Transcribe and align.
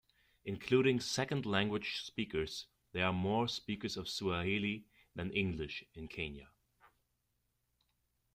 Including 0.45 0.99
second-language 0.99 2.01
speakers, 2.05 2.65
there 2.91 3.05
are 3.05 3.13
more 3.13 3.47
speakers 3.47 3.97
of 3.97 4.09
Swahili 4.09 4.87
than 5.13 5.29
English 5.29 5.83
in 5.93 6.07
Kenya. 6.07 6.49